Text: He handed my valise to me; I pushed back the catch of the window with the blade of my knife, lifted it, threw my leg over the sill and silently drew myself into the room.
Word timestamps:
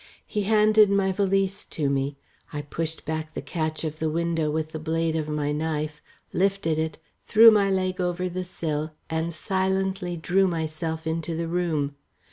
He 0.25 0.41
handed 0.45 0.89
my 0.89 1.11
valise 1.11 1.63
to 1.65 1.87
me; 1.87 2.17
I 2.51 2.63
pushed 2.63 3.05
back 3.05 3.35
the 3.35 3.41
catch 3.43 3.83
of 3.83 3.99
the 3.99 4.09
window 4.09 4.49
with 4.49 4.71
the 4.71 4.79
blade 4.79 5.15
of 5.15 5.29
my 5.29 5.51
knife, 5.51 6.01
lifted 6.33 6.79
it, 6.79 6.97
threw 7.27 7.51
my 7.51 7.69
leg 7.69 8.01
over 8.01 8.27
the 8.27 8.43
sill 8.43 8.93
and 9.11 9.31
silently 9.31 10.17
drew 10.17 10.47
myself 10.47 11.05
into 11.05 11.35
the 11.35 11.47
room. 11.47 11.93